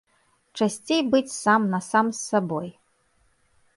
Часцей 0.59 1.01
быць 1.11 1.35
сам-насам 1.43 2.05
з 2.21 2.21
сабой. 2.29 2.67